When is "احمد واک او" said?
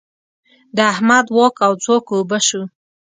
0.93-1.73